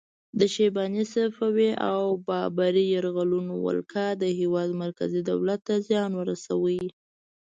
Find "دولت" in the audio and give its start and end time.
5.31-5.59